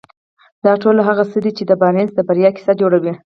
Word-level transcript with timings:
دا 0.65 0.73
ټول 0.83 0.97
هغه 1.07 1.23
څه 1.31 1.37
دي 1.43 1.51
چې 1.57 1.63
د 1.65 1.71
بارنس 1.81 2.09
د 2.15 2.19
بريا 2.27 2.49
کيسه 2.57 2.73
جوړوي. 2.81 3.13